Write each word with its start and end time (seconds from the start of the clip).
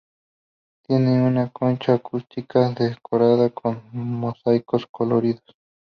Tiene 0.81 1.21
una 1.21 1.51
concha 1.51 1.93
acústica 1.93 2.71
decorada 2.71 3.51
con 3.51 3.83
mosaicos 3.93 4.87
coloridos. 4.87 5.43